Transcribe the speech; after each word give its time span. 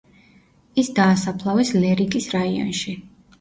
ის 0.83 0.89
დაასაფლავეს 0.99 1.75
ლერიკის 1.85 2.31
რაიონში. 2.37 2.97